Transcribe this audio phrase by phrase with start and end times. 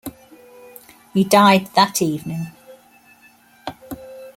[1.13, 2.47] He died that evening.